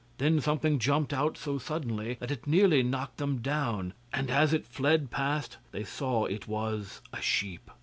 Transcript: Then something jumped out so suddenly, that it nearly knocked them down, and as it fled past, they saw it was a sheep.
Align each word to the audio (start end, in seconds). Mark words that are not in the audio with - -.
Then 0.17 0.41
something 0.41 0.79
jumped 0.79 1.13
out 1.13 1.37
so 1.37 1.59
suddenly, 1.59 2.17
that 2.19 2.31
it 2.31 2.47
nearly 2.47 2.81
knocked 2.81 3.17
them 3.17 3.37
down, 3.37 3.93
and 4.11 4.31
as 4.31 4.51
it 4.51 4.65
fled 4.65 5.11
past, 5.11 5.57
they 5.73 5.83
saw 5.83 6.25
it 6.25 6.47
was 6.47 7.01
a 7.13 7.21
sheep. 7.21 7.69